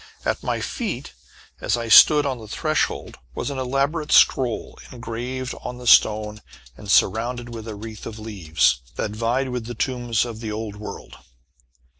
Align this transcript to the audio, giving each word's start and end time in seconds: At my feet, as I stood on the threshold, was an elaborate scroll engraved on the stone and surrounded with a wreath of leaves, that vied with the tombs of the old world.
At 0.25 0.41
my 0.41 0.61
feet, 0.61 1.13
as 1.59 1.77
I 1.77 1.87
stood 1.87 2.25
on 2.25 2.39
the 2.39 2.47
threshold, 2.47 3.19
was 3.35 3.51
an 3.51 3.59
elaborate 3.59 4.11
scroll 4.11 4.79
engraved 4.91 5.53
on 5.61 5.77
the 5.77 5.85
stone 5.85 6.41
and 6.75 6.89
surrounded 6.89 7.53
with 7.53 7.67
a 7.67 7.75
wreath 7.75 8.07
of 8.07 8.17
leaves, 8.17 8.81
that 8.95 9.11
vied 9.11 9.49
with 9.49 9.67
the 9.67 9.75
tombs 9.75 10.25
of 10.25 10.39
the 10.39 10.51
old 10.51 10.75
world. 10.77 11.17